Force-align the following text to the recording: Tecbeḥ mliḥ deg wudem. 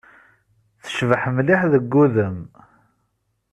Tecbeḥ 0.83 1.23
mliḥ 1.35 1.61
deg 1.73 1.85
wudem. 1.95 2.37